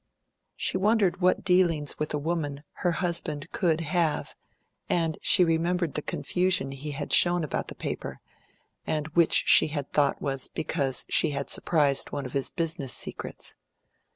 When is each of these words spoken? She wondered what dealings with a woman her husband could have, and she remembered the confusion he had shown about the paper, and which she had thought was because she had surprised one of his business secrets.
She 0.55 0.77
wondered 0.79 1.21
what 1.21 1.43
dealings 1.43 1.99
with 1.99 2.11
a 2.11 2.17
woman 2.17 2.63
her 2.81 2.93
husband 2.93 3.51
could 3.51 3.81
have, 3.81 4.33
and 4.89 5.19
she 5.21 5.43
remembered 5.43 5.93
the 5.93 6.01
confusion 6.01 6.71
he 6.71 6.89
had 6.89 7.13
shown 7.13 7.43
about 7.43 7.67
the 7.67 7.75
paper, 7.75 8.19
and 8.87 9.07
which 9.09 9.43
she 9.45 9.67
had 9.67 9.93
thought 9.93 10.19
was 10.19 10.47
because 10.47 11.05
she 11.07 11.29
had 11.37 11.51
surprised 11.51 12.11
one 12.11 12.25
of 12.25 12.33
his 12.33 12.49
business 12.49 12.93
secrets. 12.93 13.53